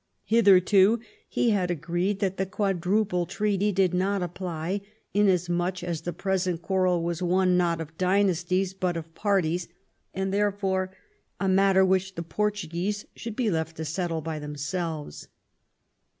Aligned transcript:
Hitherto 0.25 0.99
he 1.29 1.51
had 1.51 1.69
agreed 1.69 2.21
that 2.21 2.37
the 2.37 2.47
Quadruple 2.47 3.27
Treaty 3.27 3.71
did 3.71 3.93
not 3.93 4.23
apply, 4.23 4.81
inasmuch 5.13 5.83
as 5.83 6.01
the 6.01 6.11
present 6.11 6.63
quarrel 6.63 7.03
was 7.03 7.21
one, 7.21 7.55
not 7.55 7.79
of 7.79 7.95
dynasties, 7.99 8.73
but 8.73 8.97
of 8.97 9.13
par 9.13 9.43
ties, 9.43 9.67
and 10.11 10.33
therefore 10.33 10.91
a 11.39 11.47
matter 11.47 11.85
which 11.85 12.15
the 12.15 12.23
Portuguese 12.23 13.05
should 13.15 13.35
be 13.35 13.51
left 13.51 13.77
to 13.77 13.85
settle 13.85 14.21
by 14.21 14.39
themselves. 14.39 15.27